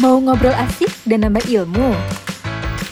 Mau 0.00 0.16
ngobrol 0.16 0.56
asik 0.56 0.88
dan 1.04 1.28
nambah 1.28 1.44
ilmu? 1.44 1.92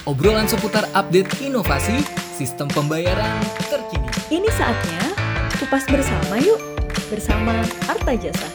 Obrolan 0.05 0.45
seputar 0.45 0.85
update 0.93 1.41
inovasi, 1.41 2.05
sistem 2.37 2.69
pembayaran 2.69 3.33
terkini. 3.73 4.05
Ini 4.29 4.45
saatnya 4.53 5.17
kupas 5.57 5.89
bersama 5.89 6.37
yuk, 6.37 6.61
bersama 7.09 7.65
Arta 7.89 8.13
Jasa. 8.13 8.49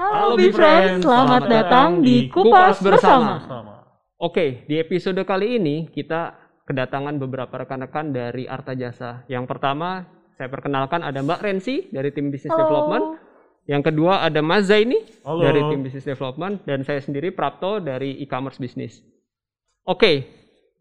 Halo 0.00 0.32
Bifriend, 0.40 1.04
selamat 1.04 1.42
datang 1.44 2.00
di 2.00 2.32
Kupas 2.32 2.80
Bersama. 2.80 3.44
Oke, 4.16 4.64
di 4.64 4.80
episode 4.80 5.20
kali 5.28 5.60
ini 5.60 5.92
kita 5.92 6.40
kedatangan 6.64 7.20
beberapa 7.20 7.68
rekan-rekan 7.68 8.16
dari 8.16 8.48
Arta 8.48 8.72
Jasa. 8.72 9.28
Yang 9.28 9.44
pertama, 9.44 10.08
saya 10.40 10.48
perkenalkan 10.48 11.04
ada 11.04 11.20
Mbak 11.20 11.40
Rensi 11.44 11.92
dari 11.92 12.08
tim 12.16 12.32
Business 12.32 12.56
Development. 12.56 13.21
Yang 13.62 13.94
kedua 13.94 14.26
ada 14.26 14.42
Mas 14.42 14.66
Zaini 14.66 14.98
Halo. 15.22 15.46
dari 15.46 15.60
tim 15.70 15.86
Business 15.86 16.06
Development 16.06 16.58
dan 16.66 16.82
saya 16.82 16.98
sendiri 16.98 17.30
Prapto 17.30 17.78
dari 17.78 18.18
e-commerce 18.18 18.58
business. 18.58 18.98
Oke, 19.86 20.26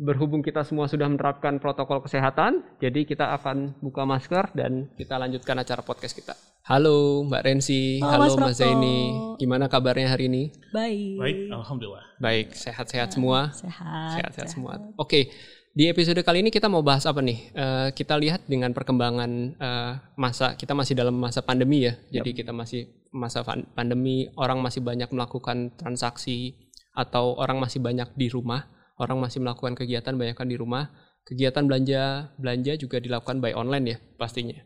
berhubung 0.01 0.41
kita 0.41 0.65
semua 0.65 0.89
sudah 0.89 1.05
menerapkan 1.05 1.61
protokol 1.61 2.01
kesehatan, 2.01 2.65
jadi 2.81 3.05
kita 3.05 3.37
akan 3.37 3.77
buka 3.85 4.01
masker 4.01 4.49
dan 4.57 4.89
kita 4.97 5.13
lanjutkan 5.21 5.61
acara 5.61 5.85
podcast 5.85 6.17
kita. 6.17 6.33
Halo 6.65 7.25
Mbak 7.25 7.41
Rensi, 7.45 8.01
Halo, 8.01 8.29
halo, 8.29 8.49
Mas. 8.49 8.57
Zaini. 8.57 9.13
Gimana 9.37 9.65
kabarnya 9.69 10.13
hari 10.13 10.29
ini? 10.29 10.43
Baik. 10.73 11.17
Baik, 11.21 11.37
alhamdulillah. 11.53 12.05
Baik, 12.17 12.53
sehat-sehat 12.53 13.13
semua. 13.13 13.53
Sehat. 13.53 14.21
Sehat-sehat 14.21 14.49
semua. 14.53 14.77
Oke, 14.97 15.29
di 15.71 15.87
episode 15.87 16.19
kali 16.19 16.43
ini 16.43 16.51
kita 16.51 16.67
mau 16.67 16.83
bahas 16.83 17.07
apa 17.07 17.23
nih? 17.23 17.39
Eh, 17.55 17.89
kita 17.95 18.19
lihat 18.19 18.43
dengan 18.47 18.75
perkembangan 18.75 19.31
eh, 19.55 19.93
masa 20.19 20.59
kita 20.59 20.75
masih 20.75 20.99
dalam 20.99 21.15
masa 21.15 21.39
pandemi 21.39 21.87
ya. 21.87 21.95
Jadi 22.11 22.35
kita 22.35 22.51
masih 22.51 22.91
masa 23.15 23.43
pan- 23.43 23.67
pandemi, 23.71 24.27
orang 24.35 24.59
masih 24.59 24.83
banyak 24.83 25.07
melakukan 25.15 25.71
transaksi 25.79 26.55
atau 26.91 27.39
orang 27.39 27.59
masih 27.59 27.79
banyak 27.79 28.11
di 28.19 28.27
rumah, 28.27 28.67
orang 28.99 29.23
masih 29.23 29.39
melakukan 29.39 29.79
kegiatan 29.79 30.11
banyakkan 30.15 30.47
di 30.47 30.59
rumah. 30.59 30.91
Kegiatan 31.23 31.63
belanja 31.63 32.33
belanja 32.35 32.73
juga 32.75 32.99
dilakukan 32.99 33.39
by 33.39 33.55
online 33.55 33.85
ya 33.95 33.97
pastinya. 34.19 34.59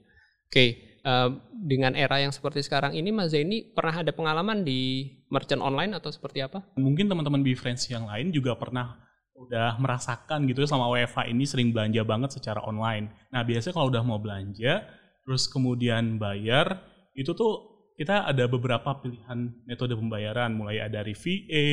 Oke, 0.50 0.97
eh, 1.06 1.30
dengan 1.53 1.94
era 1.94 2.17
yang 2.17 2.34
seperti 2.34 2.66
sekarang 2.66 2.97
ini, 2.97 3.14
Mas 3.14 3.30
Zaini 3.30 3.62
pernah 3.62 4.02
ada 4.02 4.09
pengalaman 4.09 4.66
di 4.66 5.06
merchant 5.30 5.62
online 5.62 5.94
atau 5.94 6.09
seperti 6.09 6.42
apa? 6.42 6.66
Mungkin 6.81 7.06
teman-teman 7.06 7.45
Befriends 7.45 7.86
yang 7.94 8.09
lain 8.09 8.34
juga 8.34 8.58
pernah 8.58 9.05
udah 9.36 9.75
merasakan 9.83 10.47
gitu 10.47 10.64
ya 10.64 10.69
sama 10.72 10.88
WFH 10.88 11.28
ini 11.28 11.44
sering 11.44 11.75
belanja 11.75 12.02
banget 12.08 12.39
secara 12.39 12.64
online. 12.64 13.11
Nah, 13.36 13.44
biasanya 13.44 13.75
kalau 13.75 13.91
udah 13.91 14.03
mau 14.08 14.16
belanja, 14.17 14.88
terus 15.28 15.52
kemudian 15.52 16.16
bayar, 16.16 16.80
itu 17.11 17.36
tuh 17.36 17.53
kita 18.00 18.28
ada 18.28 18.47
beberapa 18.47 18.95
pilihan 19.00 19.52
metode 19.67 19.95
pembayaran, 19.95 20.56
mulai 20.56 20.80
ada 20.80 21.03
dari 21.03 21.11
VA, 21.11 21.67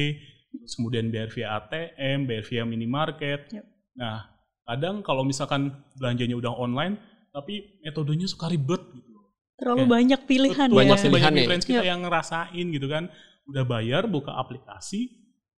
terus 0.51 0.75
kemudian 0.75 1.09
bayar 1.15 1.31
via 1.31 1.49
ATM, 1.59 2.19
bayar 2.27 2.45
via 2.51 2.63
minimarket. 2.67 3.41
Yap. 3.55 3.67
Nah, 3.95 4.27
kadang 4.67 5.03
kalau 5.07 5.23
misalkan 5.23 5.71
belanjanya 5.95 6.35
udah 6.39 6.53
online, 6.59 6.99
tapi 7.31 7.79
metodenya 7.81 8.27
suka 8.27 8.51
ribet 8.51 8.83
gitu. 8.93 9.11
Terlalu 9.57 9.87
Ya. 9.87 9.91
banyak 9.95 10.21
pilihan 10.27 10.69
ya. 10.69 10.75
masih 10.91 11.09
banyak 11.15 11.31
Pilihan 11.31 11.35
ya. 11.39 11.47
friends 11.47 11.65
kita 11.65 11.83
Yap. 11.87 11.91
yang 11.95 12.01
ngerasain 12.03 12.67
gitu 12.75 12.87
kan 12.91 13.07
udah 13.47 13.65
bayar 13.67 14.07
buka 14.07 14.35
aplikasi 14.35 15.11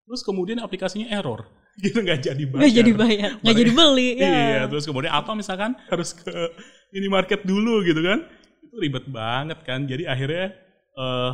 terus 0.05 0.20
kemudian 0.20 0.60
aplikasinya 0.60 1.08
error 1.08 1.44
gitu 1.84 1.98
nggak 2.03 2.20
jadi 2.22 2.44
bayar 2.47 2.61
Nggak 2.62 2.75
jadi 2.75 2.92
bayar, 2.94 3.30
nggak 3.42 3.56
jadi 3.58 3.72
beli. 3.75 4.11
Ya. 4.22 4.30
iya 4.30 4.62
terus 4.70 4.84
kemudian 4.86 5.11
atau 5.11 5.33
misalkan 5.34 5.75
harus 5.91 6.14
ke 6.14 6.31
minimarket 6.94 7.42
dulu 7.42 7.83
gitu 7.83 7.98
kan 8.03 8.22
itu 8.62 8.75
ribet 8.78 9.06
banget 9.11 9.58
kan 9.66 9.83
jadi 9.86 10.06
akhirnya 10.11 10.55
eh 10.94 11.33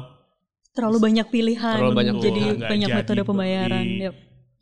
Terlalu 0.71 0.99
banyak 1.03 1.27
pilihan. 1.35 1.77
Terlalu 1.83 1.99
banyak 1.99 2.17
jadi 2.23 2.43
pilihan, 2.47 2.71
banyak 2.71 2.89
jadi 2.95 2.99
metode 3.03 3.23
pembayaran. 3.27 3.85
beli. 3.85 4.15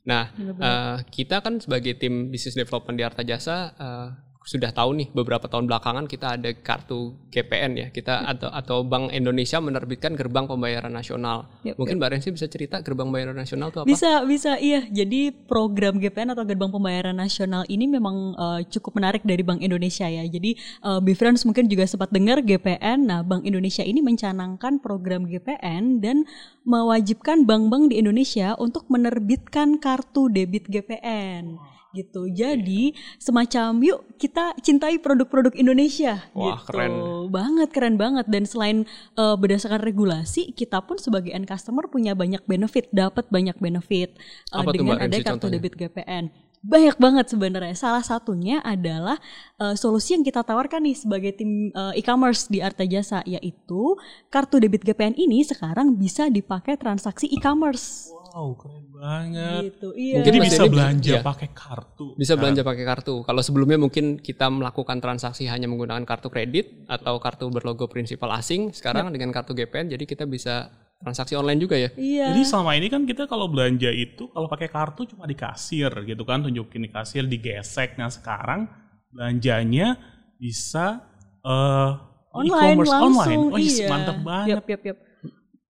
Nah. 0.08 0.24
Eh, 0.40 0.96
kita 1.12 1.44
kan 1.44 1.60
sebagai 1.60 2.00
tim 2.00 2.32
business 2.32 2.56
development 2.56 2.96
di 2.96 3.04
Arta 3.04 3.20
Jasa 3.20 3.76
eh, 3.76 4.08
sudah 4.48 4.72
tahu 4.72 4.96
nih 4.96 5.08
beberapa 5.12 5.44
tahun 5.44 5.68
belakangan 5.68 6.08
kita 6.08 6.40
ada 6.40 6.48
kartu 6.56 7.12
GPN 7.28 7.76
ya 7.76 7.86
kita 7.92 8.24
atau 8.24 8.48
atau 8.48 8.80
Bank 8.80 9.12
Indonesia 9.12 9.60
menerbitkan 9.60 10.16
gerbang 10.16 10.48
pembayaran 10.48 10.88
nasional. 10.88 11.52
Yap, 11.68 11.76
Mungkin 11.76 12.00
Mbak 12.00 12.08
Rensi 12.16 12.32
bisa 12.32 12.48
cerita 12.48 12.80
gerbang 12.80 13.12
pembayaran 13.12 13.36
nasional 13.36 13.68
itu 13.68 13.84
apa? 13.84 13.86
Bisa, 13.86 14.24
bisa, 14.24 14.56
iya. 14.56 14.88
Jadi 14.88 15.36
program 15.44 16.00
GPN 16.00 16.32
atau 16.32 16.48
Gerbang 16.48 16.72
Pembayaran 16.72 17.12
Nasional 17.12 17.68
ini 17.68 17.84
memang 17.84 18.32
eh, 18.32 18.60
cukup 18.72 18.96
menarik 18.96 19.20
dari 19.26 19.44
Bank 19.44 19.60
Indonesia 19.60 20.08
ya. 20.08 20.24
Jadi 20.24 20.56
uh, 20.86 21.02
Bifriends 21.02 21.44
mungkin 21.44 21.68
juga 21.68 21.84
sempat 21.84 22.08
dengar 22.08 22.40
GPN. 22.40 23.04
Nah, 23.04 23.20
Bank 23.20 23.44
Indonesia 23.44 23.84
ini 23.84 24.00
mencanangkan 24.00 24.80
program 24.80 25.28
GPN 25.28 26.00
dan 26.00 26.24
mewajibkan 26.68 27.48
bank-bank 27.48 27.88
di 27.90 27.96
Indonesia 27.96 28.52
untuk 28.60 28.84
menerbitkan 28.92 29.80
kartu 29.80 30.28
debit 30.28 30.68
GPN. 30.68 31.56
gitu. 31.88 32.28
Jadi 32.28 32.92
semacam 33.16 33.80
yuk 33.80 34.04
kita 34.20 34.52
cintai 34.60 35.00
produk-produk 35.00 35.56
Indonesia 35.56 36.20
Wah, 36.36 36.60
gitu. 36.60 36.68
keren. 36.68 36.92
Banget 37.32 37.68
keren 37.72 37.96
banget 37.96 38.28
dan 38.28 38.44
selain 38.44 38.84
eh, 39.16 39.36
berdasarkan 39.40 39.80
regulasi, 39.80 40.52
kita 40.52 40.84
pun 40.84 41.00
sebagai 41.00 41.32
end 41.32 41.48
customer 41.48 41.88
punya 41.88 42.12
banyak 42.12 42.44
benefit, 42.44 42.92
dapat 42.92 43.24
banyak 43.32 43.56
benefit 43.56 44.12
Apa 44.52 44.68
tuh, 44.76 44.84
dengan 44.84 45.00
ada 45.00 45.16
kartu 45.16 45.48
contohnya? 45.48 45.56
debit 45.56 45.74
GPN. 45.80 46.24
Banyak 46.60 46.96
banget 46.96 47.26
sebenarnya. 47.28 47.72
Salah 47.72 48.02
satunya 48.02 48.58
adalah 48.60 49.16
eh, 49.56 49.74
solusi 49.74 50.12
yang 50.12 50.22
kita 50.22 50.42
tawarkan 50.42 50.82
nih 50.82 50.96
sebagai 50.96 51.32
tim 51.32 51.70
eh, 51.70 51.94
e-commerce 51.96 52.46
di 52.46 52.58
Arta 52.58 52.82
Jasa 52.82 53.22
yaitu 53.24 53.94
kartu 54.26 54.58
debit 54.58 54.82
GPN 54.82 55.14
ini 55.14 55.42
sekarang 55.42 55.94
bisa 55.94 56.26
dipakai 56.26 56.74
transaksi 56.74 57.26
e-commerce. 57.28 58.10
wow 58.28 58.52
keren 58.54 58.84
banget 58.92 59.72
Gitu. 59.72 59.88
Iya. 59.96 60.20
jadi 60.20 60.36
Mas 60.38 60.46
bisa 60.46 60.62
belanja 60.66 61.14
bisa- 61.16 61.24
pakai 61.24 61.48
kartu 61.50 62.06
Bisa 62.14 62.32
belanja 62.34 62.62
pakai 62.62 62.84
kartu. 62.84 63.14
Kalau 63.22 63.40
sebelumnya 63.40 63.78
mungkin 63.78 64.04
kita 64.16 64.46
melakukan 64.46 64.98
transaksi 64.98 65.46
hanya 65.46 65.64
menggunakan 65.64 66.04
kartu 66.04 66.28
kredit 66.28 66.84
atau 66.86 67.16
kartu 67.18 67.48
berlogo 67.48 67.88
prinsipal 67.88 68.30
asing, 68.30 68.70
sekarang 68.70 69.10
dengan 69.10 69.30
kartu 69.30 69.54
GPN 69.54 69.88
jadi 69.88 70.04
kita 70.04 70.22
bisa 70.24 70.70
transaksi 70.98 71.38
online 71.38 71.60
juga 71.62 71.78
ya. 71.78 71.90
Iya. 71.94 72.34
Jadi 72.34 72.42
selama 72.42 72.74
ini 72.74 72.90
kan 72.90 73.06
kita 73.06 73.30
kalau 73.30 73.46
belanja 73.46 73.88
itu 73.88 74.26
kalau 74.34 74.50
pakai 74.50 74.66
kartu 74.66 75.06
cuma 75.06 75.24
di 75.30 75.38
kasir 75.38 75.90
gitu 76.04 76.22
kan 76.26 76.42
tunjukin 76.42 76.82
di 76.84 76.90
kasir 76.90 77.24
digesek. 77.24 77.94
Nah 77.94 78.10
sekarang 78.10 78.66
belanjanya 79.14 79.94
bisa 80.36 81.06
eh 81.46 81.90
online 82.34 82.82
e-commerce 82.82 82.92
langsung 82.92 83.42
online. 83.50 83.54
Oh, 83.54 83.58
yes, 83.58 83.78
iya. 83.78 83.88
mantap 83.88 84.18
banget. 84.26 84.56
Yap, 84.58 84.66
yap, 84.68 84.82
yap. 84.94 84.98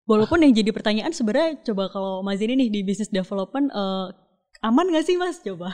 Walaupun 0.08 0.40
yang 0.40 0.54
jadi 0.56 0.72
pertanyaan 0.72 1.12
sebenarnya 1.12 1.60
coba 1.68 1.92
kalau 1.92 2.24
Mas 2.24 2.40
ini 2.40 2.56
nih 2.56 2.70
di 2.72 2.80
business 2.88 3.12
development 3.12 3.68
eh, 3.76 4.08
aman 4.64 4.88
gak 4.96 5.06
sih 5.06 5.20
Mas? 5.20 5.44
Coba. 5.44 5.68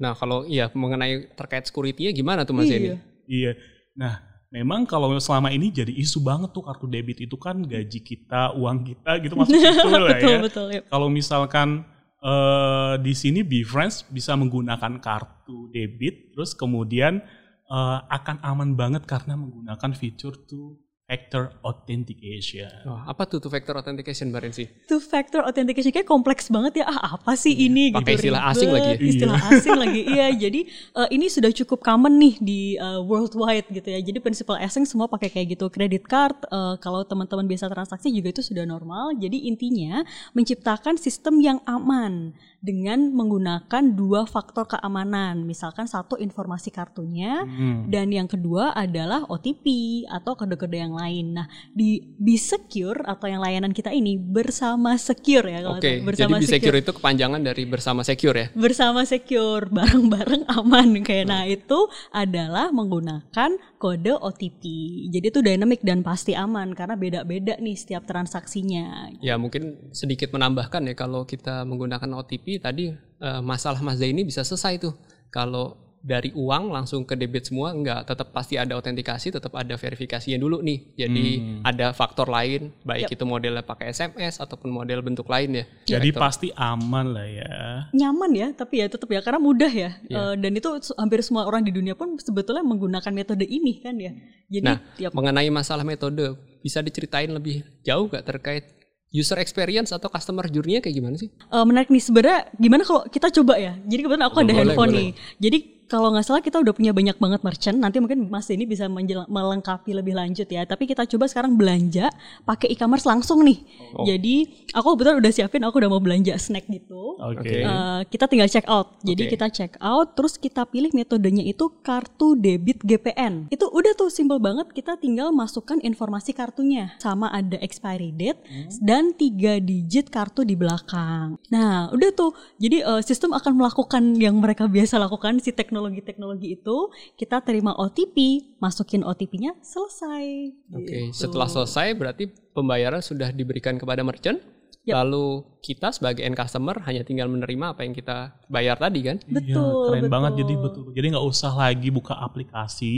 Nah, 0.00 0.16
kalau 0.16 0.48
iya 0.48 0.68
mengenai 0.72 1.32
terkait 1.36 1.68
security-nya 1.68 2.12
gimana 2.16 2.44
tuh 2.44 2.56
Mas 2.56 2.68
Iya. 2.68 2.76
ini? 2.76 2.88
Iya. 3.28 3.52
Nah 3.96 4.29
memang 4.50 4.82
kalau 4.82 5.14
selama 5.22 5.54
ini 5.54 5.70
jadi 5.70 5.94
isu 5.94 6.20
banget 6.26 6.50
tuh 6.50 6.66
kartu 6.66 6.90
debit 6.90 7.22
itu 7.22 7.38
kan 7.38 7.62
gaji 7.62 8.02
kita, 8.02 8.58
uang 8.58 8.82
kita 8.82 9.10
gitu 9.22 9.34
masuk 9.38 9.54
situ 9.54 9.88
lah 9.94 10.00
betul, 10.10 10.30
ya. 10.30 10.38
betul. 10.42 10.66
Yap. 10.74 10.84
Kalau 10.90 11.08
misalkan 11.08 11.86
eh 12.20 12.94
di 13.00 13.14
sini 13.16 13.40
Bfriends 13.40 14.04
bisa 14.10 14.36
menggunakan 14.36 15.00
kartu 15.00 15.70
debit, 15.72 16.34
terus 16.34 16.52
kemudian 16.52 17.22
eh, 17.70 17.98
akan 18.10 18.42
aman 18.42 18.74
banget 18.74 19.06
karena 19.06 19.38
menggunakan 19.38 19.90
fitur 19.94 20.34
two 20.44 20.89
factor 21.10 21.50
authentication. 21.66 22.70
Wah, 22.86 23.10
apa 23.10 23.26
tuh 23.26 23.42
two 23.42 23.50
factor 23.50 23.74
authentication 23.74 24.30
Mbak 24.30 24.40
Rensi? 24.46 24.64
Two 24.86 25.02
factor 25.02 25.42
authentication 25.42 25.90
kayak 25.90 26.06
kompleks 26.06 26.46
banget 26.46 26.78
ya. 26.78 26.84
Ah, 26.86 27.18
apa 27.18 27.34
sih 27.34 27.50
ini? 27.50 27.90
Iya, 27.90 27.98
Pakai 27.98 28.14
gitu, 28.14 28.20
istilah 28.30 28.42
asing 28.46 28.68
ribet, 28.70 28.78
lagi 28.78 28.90
ya? 28.94 29.10
Istilah 29.10 29.40
asing 29.50 29.74
lagi. 29.74 30.00
Iya, 30.06 30.26
jadi 30.38 30.60
eh, 30.70 31.08
ini 31.10 31.26
sudah 31.26 31.50
cukup 31.50 31.82
common 31.82 32.14
nih 32.14 32.34
di 32.38 32.60
eh, 32.78 33.00
worldwide 33.02 33.66
gitu 33.74 33.88
ya. 33.90 33.98
Jadi 33.98 34.18
prinsipal 34.22 34.62
asing 34.62 34.86
semua 34.86 35.10
pakai 35.10 35.34
kayak 35.34 35.58
gitu. 35.58 35.66
Credit 35.66 36.04
card 36.06 36.46
eh, 36.46 36.74
kalau 36.78 37.02
teman-teman 37.02 37.50
biasa 37.50 37.66
transaksi 37.66 38.14
juga 38.14 38.30
itu 38.30 38.46
sudah 38.46 38.62
normal. 38.62 39.10
Jadi 39.18 39.50
intinya 39.50 40.06
menciptakan 40.38 40.94
sistem 40.94 41.42
yang 41.42 41.58
aman 41.66 42.38
dengan 42.60 43.08
menggunakan 43.10 43.82
dua 43.90 44.24
faktor 44.24 44.68
keamanan. 44.68 45.42
Misalkan 45.42 45.84
satu 45.84 46.14
informasi 46.14 46.68
kartunya 46.68 47.42
Hmm. 47.42 47.88
dan 47.88 48.08
yang 48.08 48.24
kedua 48.24 48.70
adalah 48.70 49.24
OTP 49.24 49.64
atau 50.06 50.36
kode-kode 50.36 50.76
yang 50.76 50.92
lain. 50.92 51.34
Nah, 51.34 51.48
di 51.70 52.04
Be 52.14 52.36
Secure 52.36 53.00
atau 53.02 53.26
yang 53.26 53.40
layanan 53.40 53.72
kita 53.72 53.90
ini 53.90 54.16
bersama 54.16 54.94
Secure 54.94 55.48
ya 55.48 55.60
kalau 55.60 55.76
Oke, 55.76 55.82
tahu. 55.82 55.96
jadi 55.96 56.04
bersama 56.04 56.36
Be 56.36 56.46
Secure 56.46 56.76
itu 56.76 56.92
kepanjangan 56.92 57.40
dari 57.40 57.62
bersama 57.64 58.00
secure 58.00 58.36
ya. 58.36 58.46
bersama 58.52 59.00
secure 59.02 59.66
bareng-bareng 59.76 60.44
aman 60.46 61.00
kayak 61.00 61.26
nah 61.26 61.42
itu 61.44 61.88
adalah 62.10 62.68
menggunakan 62.70 63.56
kode 63.80 64.12
OTP 64.12 64.62
jadi 65.08 65.32
itu 65.32 65.40
dynamic 65.40 65.80
dan 65.80 66.04
pasti 66.04 66.36
aman 66.36 66.76
karena 66.76 67.00
beda-beda 67.00 67.56
nih 67.56 67.72
setiap 67.80 68.04
transaksinya 68.04 69.08
Ya 69.24 69.40
mungkin 69.40 69.90
sedikit 69.96 70.36
menambahkan 70.36 70.84
ya 70.84 70.94
kalau 70.94 71.24
kita 71.24 71.64
menggunakan 71.64 72.12
OTP 72.20 72.60
tadi 72.60 72.92
eh, 72.94 73.40
masalah 73.40 73.80
Mas 73.80 73.98
ini 74.04 74.22
bisa 74.28 74.44
selesai 74.44 74.76
tuh. 74.76 74.94
Kalau 75.32 75.89
dari 76.00 76.32
uang 76.32 76.70
langsung 76.70 77.04
ke 77.04 77.12
debit 77.12 77.44
semua 77.44 77.70
enggak, 77.70 78.04
tetap 78.04 78.30
pasti 78.30 78.56
ada 78.56 78.72
autentikasi, 78.72 79.30
tetap 79.30 79.52
ada 79.52 79.74
verifikasinya 79.74 80.36
dulu 80.36 80.58
nih. 80.58 80.96
Jadi 80.96 81.26
Hmm. 81.30 81.60
ada 81.62 81.92
faktor 81.92 82.24
lain, 82.26 82.72
baik 82.82 83.10
itu 83.10 83.20
modelnya 83.22 83.60
pakai 83.60 83.90
SMS 83.90 84.38
ataupun 84.38 84.70
model 84.70 85.00
bentuk 85.00 85.24
lain 85.26 85.54
ya. 85.54 85.64
Jadi 85.86 86.08
Gitu. 86.08 86.16
pasti 86.16 86.48
aman 86.52 87.06
lah 87.10 87.26
ya. 87.26 87.52
nyaman 87.92 88.30
ya 88.32 88.48
tapi 88.50 88.78
ya 88.78 88.86
tetap 88.86 89.06
ya 89.06 89.20
karena 89.20 89.36
mudah 89.38 89.68
ya 89.68 89.90
Iya. 90.02 90.16
Eh, 90.26 90.34
dan 90.36 90.52
itu 90.52 90.68
hampir 90.94 91.20
semua 91.20 91.44
orang 91.44 91.60
di 91.60 91.70
dunia 91.70 91.92
pun 91.92 92.16
sebetulnya 92.16 92.62
menggunakan 92.62 93.10
metode 93.10 93.42
ini 93.42 93.78
kan 93.78 93.94
ya 93.94 94.12
jadi 94.46 94.64
Nah, 94.66 94.78
tiap 94.94 95.10
mengenai 95.12 95.48
masalah 95.48 95.82
metode, 95.82 96.32
bisa 96.58 96.80
diceritain 96.80 97.28
lebih 97.28 97.60
jauh 97.80 98.06
gak 98.06 98.24
terkait 98.24 98.64
user 99.10 99.36
experience 99.36 99.90
atau 99.90 100.06
customer 100.06 100.46
journey-nya 100.46 100.78
kayak 100.78 100.94
gimana 100.94 101.16
sih? 101.16 101.28
Eh, 101.28 101.64
menarik 101.64 101.88
nih 101.88 102.00
sebenarnya 102.00 102.40
gimana 102.54 102.82
kalau 102.82 103.02
kita 103.04 103.28
coba 103.32 103.54
ya 103.56 103.72
jadi 103.82 104.00
kebetulan 104.00 104.24
aku 104.24 104.36
ada 104.38 104.46
Boleh, 104.46 104.56
handphone 104.60 104.88
boleh. 104.88 104.98
nih 104.98 105.10
jadi 105.38 105.58
kalau 105.90 106.14
nggak 106.14 106.22
salah 106.22 106.38
kita 106.38 106.56
udah 106.56 106.70
punya 106.70 106.94
banyak 106.94 107.18
banget 107.18 107.42
merchant 107.42 107.76
nanti 107.76 107.98
mungkin 107.98 108.30
Mas 108.30 108.46
ini 108.48 108.62
bisa 108.62 108.86
melengkapi 109.26 109.90
lebih 109.90 110.14
lanjut 110.14 110.46
ya 110.46 110.62
tapi 110.62 110.86
kita 110.86 111.02
coba 111.04 111.26
sekarang 111.26 111.58
belanja 111.58 112.06
pakai 112.46 112.70
e-commerce 112.70 113.04
langsung 113.04 113.42
nih 113.42 113.58
Oh. 113.90 114.06
jadi 114.06 114.46
aku 114.70 114.94
kebetulan 114.94 115.18
udah 115.18 115.32
siapin 115.34 115.66
aku 115.66 115.82
udah 115.82 115.90
mau 115.90 115.98
belanja 115.98 116.30
snack 116.38 116.70
gitu 116.70 117.18
Oke. 117.20 117.52
Eh, 117.60 118.00
kita 118.08 118.24
tinggal 118.24 118.48
check 118.48 118.64
out. 118.64 118.96
Jadi 119.04 119.28
Oke. 119.28 119.32
kita 119.36 119.46
check 119.52 119.76
out, 119.76 120.16
terus 120.16 120.40
kita 120.40 120.64
pilih 120.64 120.88
metodenya 120.96 121.44
itu 121.44 121.68
kartu 121.84 122.32
debit 122.32 122.80
GPN. 122.80 123.52
Itu 123.52 123.68
udah 123.68 123.92
tuh 123.92 124.08
simple 124.08 124.40
banget. 124.40 124.72
Kita 124.72 124.96
tinggal 124.96 125.28
masukkan 125.28 125.76
informasi 125.80 126.32
kartunya, 126.32 126.96
sama 126.96 127.28
ada 127.28 127.60
expiry 127.60 128.08
date 128.08 128.40
dan 128.80 129.12
tiga 129.12 129.60
digit 129.60 130.08
kartu 130.08 130.48
di 130.48 130.56
belakang. 130.56 131.36
Nah, 131.52 131.92
udah 131.92 132.10
tuh. 132.16 132.32
Jadi 132.56 132.80
eh, 132.80 133.02
sistem 133.04 133.36
akan 133.36 133.52
melakukan 133.58 134.02
yang 134.16 134.40
mereka 134.40 134.64
biasa 134.64 134.96
lakukan 134.96 135.44
si 135.44 135.52
teknologi-teknologi 135.80 136.48
itu. 136.52 136.92
Kita 137.16 137.40
terima 137.40 137.72
OTP, 137.72 138.16
masukin 138.60 139.00
OTP-nya, 139.00 139.56
selesai. 139.64 140.52
Oke, 140.76 141.08
Gitu. 141.08 141.16
setelah 141.16 141.48
selesai 141.48 141.96
berarti 141.96 142.28
pembayaran 142.52 143.00
sudah 143.00 143.32
diberikan 143.32 143.80
kepada 143.80 144.04
merchant. 144.04 144.36
Yap. 144.80 145.04
Lalu 145.04 145.44
kita 145.60 145.92
sebagai 145.92 146.24
end 146.24 146.32
customer 146.32 146.72
hanya 146.88 147.04
tinggal 147.04 147.28
menerima 147.28 147.76
apa 147.76 147.84
yang 147.84 147.92
kita 147.92 148.32
bayar 148.48 148.80
tadi 148.80 149.04
kan? 149.04 149.20
Betul, 149.28 149.44
Iya, 149.44 149.84
keren 149.84 150.00
betul. 150.00 150.12
banget 150.12 150.32
jadi 150.40 150.54
betul. 150.56 150.84
Jadi 150.96 151.06
nggak 151.12 151.26
usah 151.28 151.52
lagi 151.52 151.88
buka 151.92 152.14
aplikasi, 152.16 152.94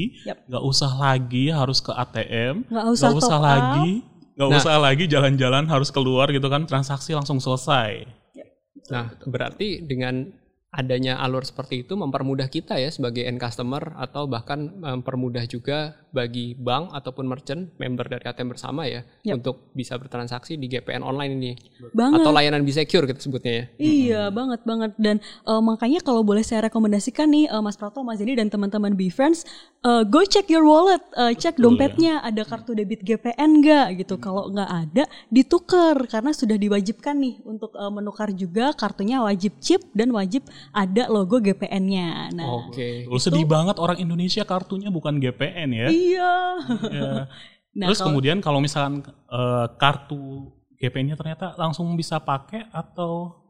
nggak 0.47 0.63
usah 0.63 0.91
lagi 0.95 1.51
harus 1.51 1.83
ke 1.83 1.91
ATM, 1.91 2.71
Nggak 2.71 2.87
usah 2.87 3.07
nggak 3.11 3.19
usah 3.19 3.39
lagi, 3.43 3.91
nggak 4.39 4.49
Nah. 4.49 4.59
usah 4.63 4.75
lagi 4.79 5.05
jalan-jalan 5.11 5.65
harus 5.67 5.91
keluar 5.91 6.31
gitu 6.31 6.47
kan, 6.47 6.71
transaksi 6.71 7.19
langsung 7.19 7.43
selesai. 7.43 8.07
Nah, 8.87 9.15
berarti 9.27 9.83
dengan 9.83 10.31
adanya 10.73 11.21
alur 11.21 11.45
seperti 11.45 11.85
itu 11.85 11.93
mempermudah 12.01 12.49
kita 12.49 12.81
ya 12.81 12.89
sebagai 12.89 13.29
end 13.29 13.37
customer 13.37 13.93
atau 14.01 14.25
bahkan 14.25 14.73
mempermudah 14.73 15.45
juga 15.45 16.01
bagi 16.17 16.57
bank 16.57 16.97
ataupun 16.97 17.29
merchant 17.29 17.69
member 17.77 18.09
dari 18.09 18.25
ATM 18.25 18.57
bersama 18.57 18.89
ya 18.89 19.05
Yap. 19.21 19.45
untuk 19.45 19.69
bisa 19.77 20.01
bertransaksi 20.01 20.57
di 20.57 20.73
GPN 20.73 21.05
online 21.05 21.33
ini 21.37 21.53
Banget. 21.93 22.25
atau 22.25 22.33
layanan 22.33 22.65
B-Secure 22.65 23.05
kita 23.05 23.21
sebutnya 23.21 23.53
ya. 23.53 23.65
Iya 23.77 24.23
banget 24.33 24.65
banget 24.65 24.93
dan 24.97 25.21
eh, 25.21 25.61
makanya 25.61 26.01
kalau 26.01 26.25
boleh 26.25 26.41
saya 26.41 26.73
rekomendasikan 26.73 27.29
nih 27.29 27.53
eh, 27.53 27.61
Mas 27.61 27.77
Prato, 27.77 28.01
Mas 28.01 28.25
Ini 28.25 28.41
dan 28.41 28.49
teman-teman 28.49 28.97
Be 28.97 29.13
Friends, 29.13 29.45
eh, 29.85 30.03
go 30.09 30.25
check 30.25 30.49
your 30.49 30.65
wallet, 30.65 31.05
eh, 31.21 31.37
cek 31.37 31.61
dompetnya 31.61 32.25
ada 32.25 32.49
kartu 32.49 32.73
debit 32.73 33.05
GPN 33.05 33.61
nggak 33.61 34.01
gitu. 34.01 34.17
Kalau 34.17 34.49
nggak 34.49 34.71
ada, 34.89 35.05
ditukar 35.29 36.01
karena 36.09 36.33
sudah 36.33 36.57
diwajibkan 36.57 37.13
nih 37.21 37.45
untuk 37.45 37.77
eh, 37.77 37.93
menukar 37.93 38.33
juga 38.33 38.73
kartunya 38.73 39.21
wajib 39.21 39.61
chip 39.61 39.85
dan 39.93 40.17
wajib 40.17 40.49
ada 40.71 41.11
logo 41.11 41.43
GPN-nya. 41.43 42.31
Nah, 42.31 42.47
Oke. 42.63 43.03
Lu 43.11 43.19
sedih 43.19 43.43
banget 43.43 43.83
orang 43.83 43.99
Indonesia 43.99 44.47
kartunya 44.47 44.87
bukan 44.89 45.19
GPN 45.19 45.69
ya. 45.75 45.87
iya. 45.91 46.35
Ya. 46.87 47.13
Nah, 47.73 47.89
Terus 47.89 48.05
kalau- 48.05 48.13
kemudian 48.13 48.45
kalau 48.45 48.61
misalkan 48.61 49.01
eh, 49.33 49.67
kartu 49.81 50.53
GPN-nya 50.77 51.17
ternyata 51.17 51.57
langsung 51.57 51.89
bisa 51.97 52.21
pakai 52.21 52.69
atau 52.69 53.42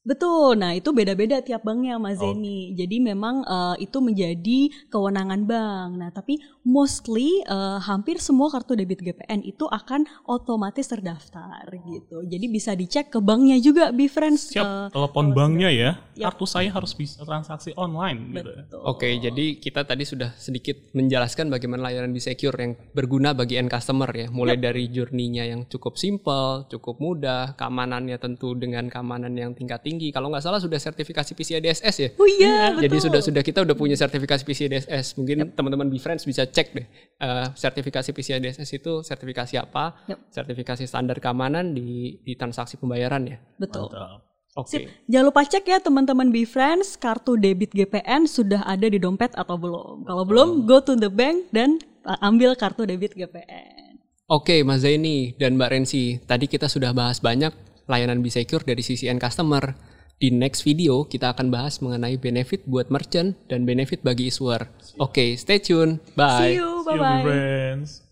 Betul, 0.00 0.56
nah 0.56 0.72
itu 0.72 0.96
beda-beda 0.96 1.44
tiap 1.44 1.60
banknya. 1.60 2.00
Mas 2.00 2.16
Zeni. 2.16 2.72
Jadi 2.72 3.04
memang 3.04 3.44
eh, 3.44 3.84
itu 3.84 4.00
menjadi 4.00 4.72
kewenangan 4.88 5.44
bank. 5.44 5.90
Nah 6.00 6.08
tapi 6.08 6.40
mostly 6.64 7.44
eh, 7.44 7.78
hampir 7.84 8.16
semua 8.16 8.48
kartu 8.48 8.72
debit 8.72 9.04
GPN 9.04 9.44
itu 9.44 9.68
akan 9.68 10.08
otomatis 10.24 10.88
terdaftar 10.88 11.68
gitu. 11.68 12.24
Jadi 12.24 12.46
bisa 12.48 12.72
dicek 12.72 13.12
ke 13.12 13.20
banknya 13.20 13.60
juga, 13.60 13.92
Be 13.92 14.08
Friends. 14.08 14.56
siap 14.56 14.64
Eh, 14.64 14.88
telepon 14.88 15.36
banknya 15.36 15.68
ya, 15.68 15.90
Yap. 16.16 16.32
kartu 16.32 16.48
saya 16.48 16.72
harus 16.72 16.96
bisa 16.96 17.20
transaksi 17.20 17.76
online 17.76 18.32
gitu. 18.32 18.48
betul. 18.56 18.80
Oke, 18.88 19.08
jadi 19.20 19.60
kita 19.60 19.84
tadi 19.84 20.08
sudah 20.08 20.32
sedikit 20.40 20.80
menjelaskan 20.96 21.52
bagaimana 21.52 21.92
layanan 21.92 22.16
B-Secure 22.16 22.56
yang 22.56 22.72
berguna 22.96 23.36
bagi 23.36 23.60
end 23.60 23.68
customer 23.68 24.08
ya. 24.16 24.32
Mulai 24.32 24.56
dari 24.56 24.88
journey-nya 24.88 25.44
yang 25.44 25.68
cukup 25.68 26.00
simple, 26.00 26.64
cukup 26.72 26.96
mudah, 27.04 27.52
keamanannya 27.60 28.16
tentu 28.16 28.56
dengan 28.56 28.88
keamanan 28.88 29.36
yang 29.36 29.52
tingkat 29.52 29.82
tinggi. 29.82 29.89
Kalau 30.12 30.30
nggak 30.30 30.44
salah 30.44 30.60
sudah 30.62 30.78
sertifikasi 30.78 31.32
PCI 31.34 31.58
DSS 31.58 31.96
ya. 31.98 32.08
Oh 32.14 32.28
iya, 32.28 32.76
Jadi 32.78 32.96
betul. 33.00 33.06
sudah 33.10 33.20
sudah 33.24 33.42
kita 33.42 33.58
udah 33.66 33.74
punya 33.74 33.96
sertifikasi 33.98 34.42
PCI 34.46 34.68
DSS. 34.70 35.18
Mungkin 35.18 35.56
teman-teman 35.56 35.90
BeFriends 35.90 36.28
bisa 36.28 36.46
cek 36.46 36.68
deh 36.76 36.86
eh, 37.18 37.46
sertifikasi 37.56 38.14
PCI 38.14 38.38
DSS 38.38 38.70
itu 38.78 39.02
sertifikasi 39.02 39.54
apa, 39.58 40.06
Yap. 40.06 40.18
sertifikasi 40.30 40.84
standar 40.86 41.18
keamanan 41.18 41.74
di 41.74 42.20
di 42.22 42.32
transaksi 42.38 42.78
pembayaran 42.78 43.26
ya. 43.26 43.38
Betul. 43.58 43.90
Mantap. 43.90 44.30
Oke. 44.58 44.70
Sip. 44.70 44.82
Jangan 45.06 45.24
lupa 45.30 45.46
cek 45.46 45.64
ya 45.64 45.78
teman-teman 45.78 46.34
Be 46.34 46.42
Friends, 46.42 46.98
kartu 46.98 47.38
debit 47.38 47.70
GPN 47.70 48.26
sudah 48.26 48.66
ada 48.66 48.86
di 48.90 48.98
dompet 48.98 49.30
atau 49.38 49.54
belum. 49.54 50.02
Kalau 50.02 50.24
belum, 50.26 50.48
go 50.66 50.82
to 50.82 50.98
the 50.98 51.06
bank 51.06 51.46
dan 51.54 51.78
uh, 52.02 52.18
ambil 52.18 52.58
kartu 52.58 52.82
debit 52.82 53.14
GPN. 53.14 54.02
Oke, 54.30 54.62
Mas 54.62 54.86
Zaini 54.86 55.34
dan 55.38 55.58
Mbak 55.58 55.70
Rensi, 55.74 56.18
tadi 56.22 56.46
kita 56.46 56.70
sudah 56.70 56.94
bahas 56.94 57.18
banyak 57.18 57.50
layanan 57.90 58.22
B-Secure 58.22 58.62
dari 58.62 58.86
sisi 58.86 59.10
end 59.10 59.18
customer. 59.18 59.74
Di 60.20 60.30
next 60.30 60.62
video 60.62 61.08
kita 61.08 61.32
akan 61.34 61.50
bahas 61.50 61.80
mengenai 61.82 62.14
benefit 62.20 62.62
buat 62.68 62.92
merchant 62.92 63.34
dan 63.50 63.66
benefit 63.66 64.04
bagi 64.06 64.30
issuer. 64.30 64.70
Oke, 65.00 65.34
stay 65.34 65.58
tune. 65.58 65.98
Bye. 66.14 66.54
See 66.54 66.62
you, 66.62 66.86
See 66.86 66.94
you, 66.94 67.00
bye-bye. 67.00 67.24
friends. 67.26 68.06